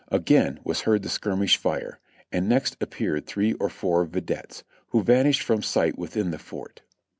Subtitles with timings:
[0.07, 1.99] Again was heard the skirmish fire;
[2.31, 6.81] and next appeared three or four videttes, wlio vanished from sight within the fort.